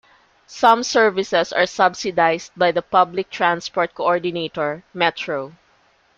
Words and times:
Some 0.47 0.81
services 0.81 1.53
are 1.53 1.67
subsidised 1.67 2.53
by 2.57 2.71
the 2.71 2.81
public 2.81 3.29
transport 3.29 3.93
coordinator, 3.93 4.83
Metro. 4.95 5.53